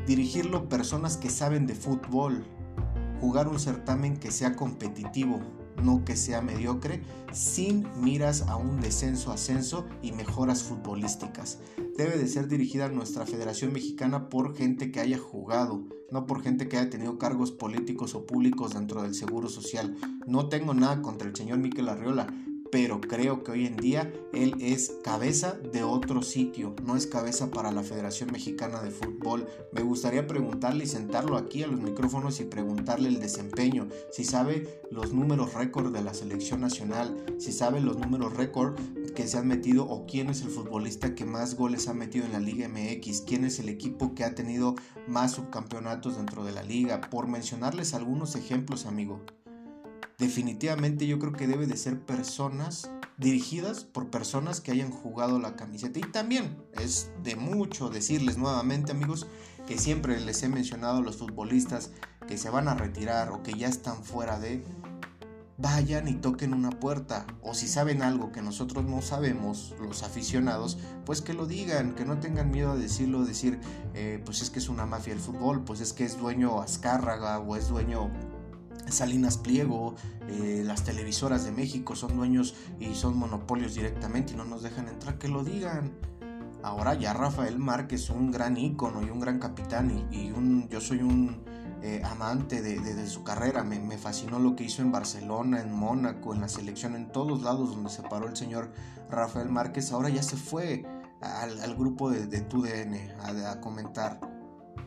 [0.08, 2.46] dirigirlo personas que saben de fútbol,
[3.20, 5.42] jugar un certamen que sea competitivo,
[5.84, 7.02] no que sea mediocre,
[7.34, 11.60] sin miras a un descenso, ascenso y mejoras futbolísticas.
[11.98, 16.70] Debe de ser dirigida nuestra Federación Mexicana por gente que haya jugado, no por gente
[16.70, 19.96] que haya tenido cargos políticos o públicos dentro del Seguro Social.
[20.28, 22.28] No tengo nada contra el señor Miquel Arriola,
[22.76, 27.50] pero creo que hoy en día él es cabeza de otro sitio, no es cabeza
[27.50, 29.48] para la Federación Mexicana de Fútbol.
[29.72, 34.82] Me gustaría preguntarle y sentarlo aquí a los micrófonos y preguntarle el desempeño, si sabe
[34.92, 38.78] los números récord de la selección nacional, si sabe los números récord
[39.16, 42.34] que se han metido o quién es el futbolista que más goles ha metido en
[42.34, 44.76] la Liga MX, quién es el equipo que ha tenido
[45.08, 49.22] más subcampeonatos dentro de la liga, por mencionarles algunos ejemplos, amigo
[50.18, 55.56] definitivamente yo creo que debe de ser personas dirigidas por personas que hayan jugado la
[55.56, 56.00] camiseta.
[56.00, 59.28] Y también es de mucho decirles nuevamente amigos
[59.68, 61.92] que siempre les he mencionado a los futbolistas
[62.28, 64.64] que se van a retirar o que ya están fuera de
[65.58, 67.26] vayan y toquen una puerta.
[67.42, 72.06] O si saben algo que nosotros no sabemos, los aficionados, pues que lo digan, que
[72.06, 73.60] no tengan miedo a decirlo, decir,
[73.94, 77.40] eh, pues es que es una mafia el fútbol, pues es que es dueño Azcárraga
[77.40, 78.12] o es dueño
[78.90, 79.96] Salinas Pliego,
[80.28, 84.88] eh, las televisoras de México son dueños y son monopolios directamente y no nos dejan
[84.88, 85.94] entrar, que lo digan.
[86.64, 91.00] Ahora ya Rafael Márquez, un gran ícono y un gran capitán y, un, yo soy
[91.04, 91.44] un
[91.84, 96.42] eh, amante de, su carrera, me, fascinó lo que hizo en Barcelona, en Mónaco, en
[96.42, 98.72] la selección, en todos lados donde se paró el señor
[99.12, 100.84] Rafael Márquez, ahora ya se fue
[101.22, 102.96] al, grupo de, de TUDN
[103.46, 104.35] a comentar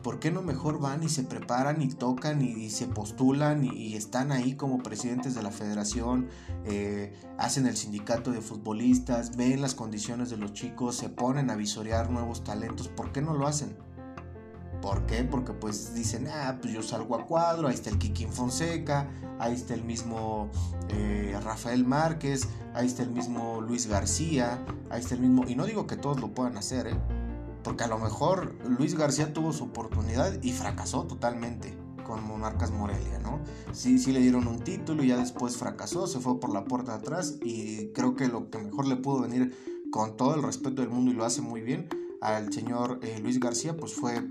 [0.03, 4.31] ¿por qué no mejor van y se preparan y tocan y, se postulan y, están
[4.31, 6.27] ahí como presidentes de la federación,
[6.65, 11.55] eh, hacen el sindicato de futbolistas, ven las condiciones de los chicos, se ponen a
[11.55, 12.87] visorear nuevos talentos?
[12.87, 13.75] ¿Por qué no lo hacen?
[14.81, 15.23] ¿Por qué?
[15.25, 19.53] Porque pues dicen, ah, pues yo salgo a cuadro, ahí está el Kikín Fonseca, ahí
[19.53, 20.49] está el mismo
[20.89, 25.45] eh, Rafael Márquez, ahí está el mismo Luis García, ahí está el mismo...
[25.47, 27.18] Y no digo que todos lo puedan hacer, ¿eh?
[27.69, 33.19] Porque a lo mejor Luis García tuvo su oportunidad y fracasó totalmente con Monarcas Morelia,
[33.19, 33.41] ¿no?
[33.73, 36.93] Sí, sí le dieron un título y ya después fracasó, se fue por la puerta
[36.93, 39.55] de atrás y creo que lo que mejor le pudo venir
[39.91, 41.87] con todo el respeto del mundo y lo hace muy bien
[42.21, 44.27] al señor eh, Luis García, pues fue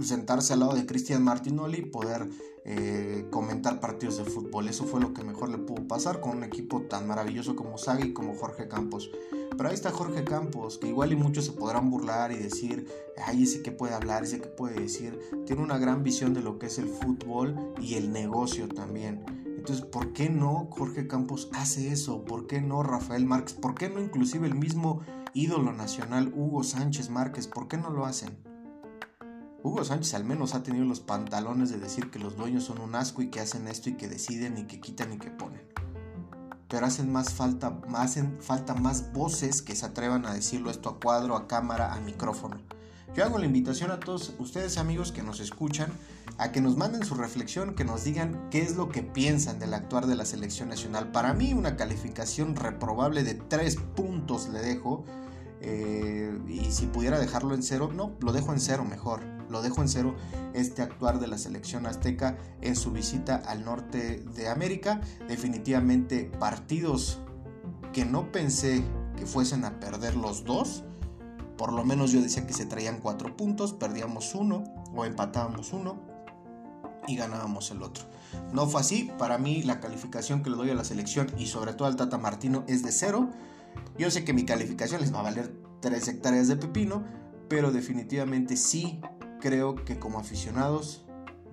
[0.00, 2.30] sentarse al lado de Cristian Martinoli y poder
[2.64, 4.68] eh, comentar partidos de fútbol.
[4.68, 8.10] Eso fue lo que mejor le pudo pasar con un equipo tan maravilloso como Sagi
[8.10, 9.10] y como Jorge Campos.
[9.56, 12.86] Pero ahí está Jorge Campos, que igual y muchos se podrán burlar y decir,
[13.24, 15.18] ay, ese que puede hablar, ese que puede decir.
[15.46, 19.24] Tiene una gran visión de lo que es el fútbol y el negocio también.
[19.56, 22.24] Entonces, ¿por qué no Jorge Campos hace eso?
[22.24, 23.54] ¿Por qué no Rafael Márquez?
[23.54, 25.00] ¿Por qué no inclusive el mismo
[25.32, 27.46] ídolo nacional Hugo Sánchez Márquez?
[27.46, 28.36] ¿Por qué no lo hacen?
[29.62, 32.94] Hugo Sánchez al menos ha tenido los pantalones de decir que los dueños son un
[32.94, 35.62] asco y que hacen esto y que deciden y que quitan y que ponen.
[36.74, 40.98] Pero hacen más falta, hacen falta más voces que se atrevan a decirlo esto a
[40.98, 42.60] cuadro, a cámara, a micrófono.
[43.14, 45.92] Yo hago la invitación a todos ustedes amigos que nos escuchan
[46.36, 49.72] a que nos manden su reflexión, que nos digan qué es lo que piensan del
[49.72, 51.12] actuar de la selección nacional.
[51.12, 55.04] Para mí una calificación reprobable de tres puntos le dejo.
[55.60, 59.82] Eh, y si pudiera dejarlo en cero, no, lo dejo en cero mejor lo dejo
[59.82, 60.14] en cero
[60.52, 65.00] este actuar de la selección azteca en su visita al norte de América.
[65.28, 67.20] Definitivamente partidos
[67.92, 68.82] que no pensé
[69.16, 70.84] que fuesen a perder los dos.
[71.56, 76.00] Por lo menos yo decía que se traían cuatro puntos, perdíamos uno o empatábamos uno
[77.06, 78.04] y ganábamos el otro.
[78.52, 81.74] No fue así, para mí la calificación que le doy a la selección y sobre
[81.74, 83.30] todo al Tata Martino es de cero.
[83.98, 87.04] Yo sé que mi calificación les va a valer 3 hectáreas de pepino,
[87.48, 89.00] pero definitivamente sí
[89.44, 91.04] creo que como aficionados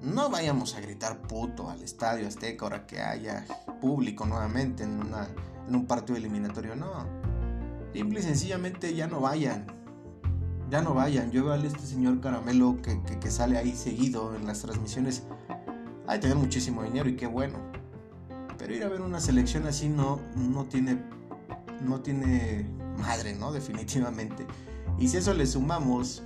[0.01, 3.45] no vayamos a gritar puto al estadio Azteca ahora que haya
[3.81, 5.01] público nuevamente en,
[5.67, 6.73] un partido eliminatorio.
[6.77, 7.05] No.
[7.91, 9.67] Simple y sencillamente ya no vayan.
[10.69, 11.31] Ya no vayan.
[11.31, 15.23] Yo veo a este señor Caramelo que, sale ahí seguido en las transmisiones.
[16.07, 17.59] Hay que tener muchísimo dinero y qué bueno.
[18.57, 20.97] Pero ir a ver una selección así no, no tiene.
[21.81, 22.65] No tiene
[22.97, 23.51] madre, ¿no?
[23.51, 24.47] Definitivamente.
[24.97, 26.23] Y si eso le sumamos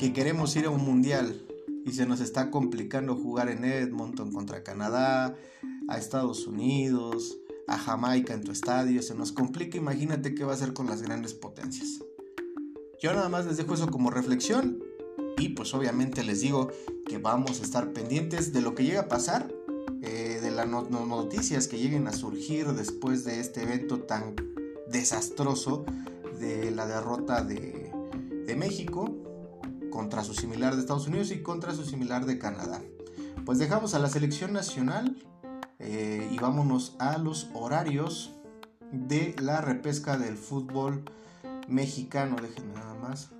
[0.00, 1.46] que queremos ir a un mundial
[1.84, 5.36] y se nos está complicando jugar en Edmonton contra Canadá,
[5.88, 7.36] a Estados Unidos,
[7.68, 11.02] a Jamaica en tu estadio, se nos complica, imagínate qué va a hacer con las
[11.02, 12.00] grandes potencias.
[13.02, 14.82] Yo nada más les dejo eso como reflexión
[15.36, 16.70] y pues obviamente les digo
[17.06, 19.52] que vamos a estar pendientes de lo que llega a pasar,
[20.00, 24.34] eh, de las noticias que lleguen a surgir después de este evento tan
[24.90, 25.84] desastroso
[26.40, 27.92] de la derrota de,
[28.46, 29.26] de México
[29.90, 32.80] contra su similar de Estados Unidos y contra su similar de Canadá.
[33.44, 35.16] Pues dejamos a la selección nacional
[35.78, 38.32] eh, y vámonos a los horarios
[38.92, 41.04] de la repesca del fútbol
[41.68, 42.36] mexicano.
[42.40, 43.30] Déjenme nada más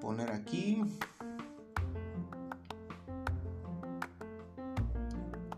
[0.00, 0.82] poner aquí.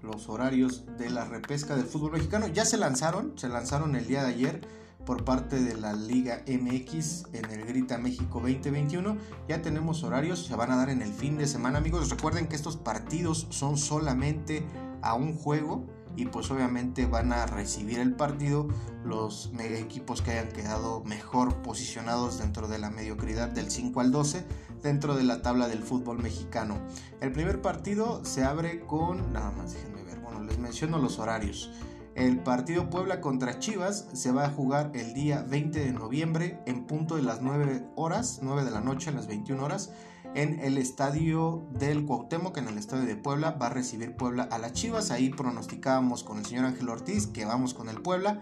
[0.03, 4.23] Los horarios de la repesca del fútbol mexicano ya se lanzaron, se lanzaron el día
[4.23, 4.61] de ayer
[5.07, 9.17] por parte de la Liga MX en el Grita México 2021.
[9.49, 12.11] Ya tenemos horarios, se van a dar en el fin de semana, amigos.
[12.11, 14.67] Recuerden que estos partidos son solamente
[15.01, 15.87] a un juego
[16.17, 18.69] y pues obviamente van a recibir el partido
[19.05, 24.45] los equipos que hayan quedado mejor posicionados dentro de la mediocridad del 5 al 12
[24.83, 26.79] dentro de la tabla del fútbol mexicano.
[27.21, 31.71] El primer partido se abre con, nada más déjenme ver, bueno, les menciono los horarios.
[32.17, 36.87] El partido Puebla contra Chivas se va a jugar el día 20 de noviembre en
[36.87, 39.93] punto de las 9 horas, 9 de la noche a las 21 horas
[40.35, 44.59] en el estadio del Cuauhtémoc, en el estadio de Puebla, va a recibir Puebla a
[44.59, 45.11] las Chivas.
[45.11, 48.41] Ahí pronosticábamos con el señor Ángel Ortiz que vamos con el Puebla.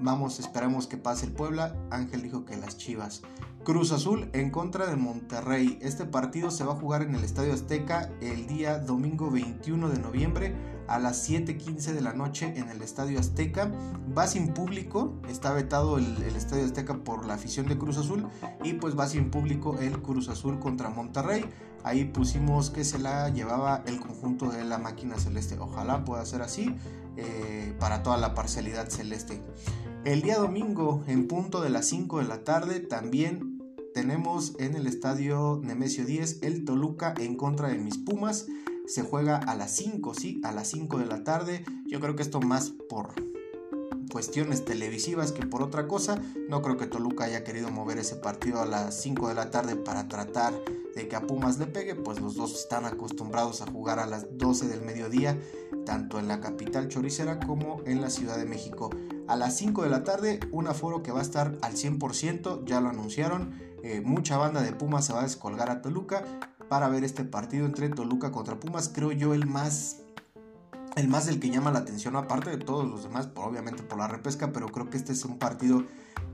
[0.00, 1.76] Vamos, esperamos que pase el Puebla.
[1.90, 3.22] Ángel dijo que las Chivas.
[3.64, 5.78] Cruz Azul en contra de Monterrey.
[5.80, 9.98] Este partido se va a jugar en el Estadio Azteca el día domingo 21 de
[9.98, 10.54] noviembre
[10.86, 13.70] a las 7.15 de la noche en el Estadio Azteca.
[14.16, 18.28] Va sin público, está vetado el, Estadio Azteca por la afición de Cruz Azul
[18.62, 21.46] y pues va sin público el Cruz Azul contra Monterrey.
[21.84, 25.58] Ahí pusimos que se la llevaba el conjunto de la máquina celeste.
[25.58, 26.74] Ojalá pueda ser así
[27.16, 29.42] eh, para toda la parcialidad celeste.
[30.04, 33.62] El día domingo, en punto de las 5 de la tarde, también
[33.94, 38.46] tenemos en el estadio Nemesio 10 el Toluca en contra de mis Pumas
[38.86, 40.40] se juega a las 5, ¿sí?
[40.44, 41.64] A las 5 de la tarde.
[41.86, 43.14] Yo creo que esto más por
[44.14, 46.22] cuestiones televisivas que por otra cosa.
[46.48, 49.74] No creo que Toluca haya querido mover ese partido a las 5 de la tarde
[49.74, 50.54] para tratar
[50.94, 54.38] de que a Pumas le pegue, pues los dos están acostumbrados a jugar a las
[54.38, 55.36] 12 del mediodía,
[55.84, 58.90] tanto en la capital choricera como en la Ciudad de México.
[59.26, 62.80] A las 5 de la tarde, un aforo que va a estar al 100%, ya
[62.80, 63.58] lo anunciaron.
[63.82, 66.22] Eh, mucha banda de Pumas se va a descolgar a Toluca
[66.68, 68.92] para ver este partido entre Toluca contra Pumas.
[68.94, 70.03] Creo yo el más
[70.96, 74.08] el más del que llama la atención, aparte de todos los demás, obviamente por la
[74.08, 75.84] repesca, pero creo que este es un partido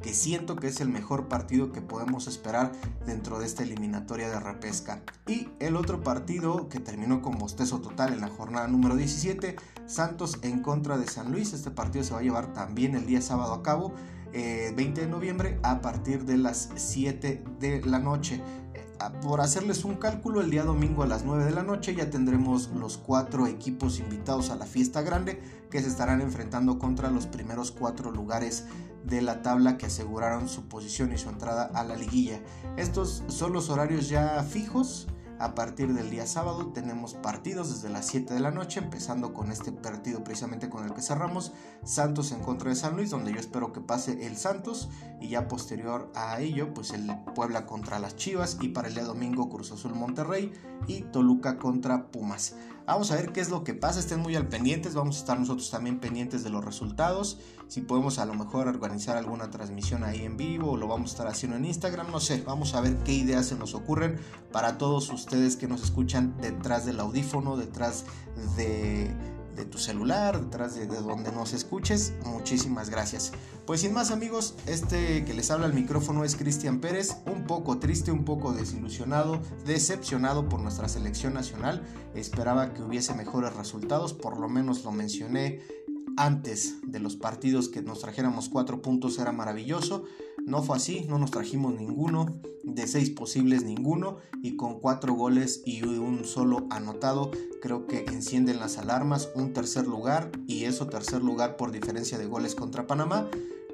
[0.03, 2.73] que siento que es el mejor partido que podemos esperar
[3.05, 5.03] dentro de esta eliminatoria de repesca.
[5.27, 9.57] Y el otro partido que terminó con bostezo total en la jornada número 17,
[9.87, 11.53] Santos en contra de San Luis.
[11.53, 13.95] Este partido se va a llevar también el día sábado a cabo.
[14.33, 18.41] 20 eh, de noviembre a partir de las 7 de la noche
[19.23, 22.69] por hacerles un cálculo, el día domingo a las 9 de la noche ya tendremos
[22.69, 25.41] los cuatro equipos invitados a la fiesta grande
[25.71, 28.67] que se estarán enfrentando contra los primeros cuatro lugares
[29.05, 32.41] de la tabla que aseguraron su posición y su entrada a la liguilla.
[32.77, 35.07] Estos son los horarios ya fijos.
[35.41, 39.51] A partir del día sábado tenemos partidos desde las 7 de la noche, empezando con
[39.51, 43.41] este partido precisamente con el que cerramos, Santos en contra de San Luis, donde yo
[43.41, 48.17] espero que pase el Santos y ya posterior a ello, pues el Puebla contra las
[48.17, 50.53] Chivas y para el día domingo Cruz Azul Monterrey
[50.87, 52.55] y Toluca contra Pumas.
[52.87, 55.39] Vamos a ver qué es lo que pasa, estén muy al pendientes, vamos a estar
[55.39, 60.25] nosotros también pendientes de los resultados, si podemos a lo mejor organizar alguna transmisión ahí
[60.25, 62.97] en vivo o lo vamos a estar haciendo en Instagram, no sé, vamos a ver
[63.05, 64.19] qué ideas se nos ocurren
[64.51, 68.07] para todos ustedes que nos escuchan detrás del audífono, detrás
[68.57, 69.15] de
[69.57, 72.13] de tu celular, detrás de, donde nos escuches.
[72.25, 73.33] Muchísimas gracias.
[73.67, 77.79] Pues sin más amigos, este que les habla el micrófono es Cristian Pérez, un poco
[77.79, 81.83] triste, un poco desilusionado, decepcionado por nuestra selección nacional.
[82.15, 85.61] Esperaba que hubiese mejores resultados, por lo menos lo mencioné
[86.21, 90.05] antes de los partidos que nos trajéramos cuatro puntos era maravilloso.
[90.45, 92.27] No fue así, no nos trajimos ninguno,
[92.63, 97.31] de seis posibles ninguno, y con cuatro goles y un solo anotado,
[97.63, 102.27] creo que encienden las alarmas, un tercer lugar, y eso tercer lugar por diferencia de
[102.27, 103.27] goles contra Panamá.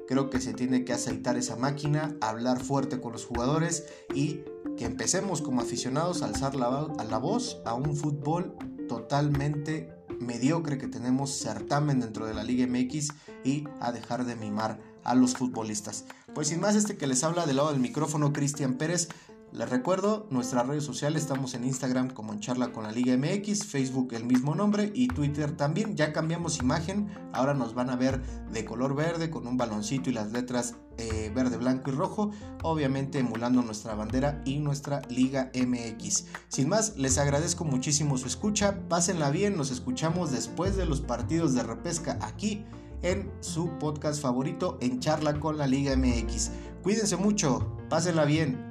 [0.07, 3.85] Creo que se tiene que aceitar esa máquina, hablar fuerte con los jugadores
[4.15, 4.39] y
[4.77, 8.55] que empecemos como aficionados a alzar la, la voz a un fútbol
[8.87, 13.09] totalmente mediocre que tenemos certamen dentro de la Liga MX
[13.43, 16.05] y a dejar de mimar a los futbolistas.
[16.33, 19.07] Pues sin más, este que les habla del lado del micrófono, Cristian Pérez,
[19.53, 23.65] Les recuerdo, nuestras redes sociales estamos en Instagram como en charla con la Liga MX,
[23.65, 25.95] Facebook el mismo nombre y Twitter también.
[25.95, 28.21] Ya cambiamos imagen, ahora nos van a ver
[28.51, 32.31] de color verde con un baloncito y las letras eh, verde, blanco y rojo,
[32.61, 36.25] obviamente emulando nuestra bandera y nuestra Liga MX.
[36.49, 41.55] Sin más, les agradezco muchísimo su escucha, pásenla bien, nos escuchamos después de los partidos
[41.55, 42.65] de repesca aquí
[43.01, 46.51] en su podcast favorito en charla con la Liga MX.
[46.83, 48.66] Cuídense mucho, pásenla bien.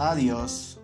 [0.00, 0.79] Adiós.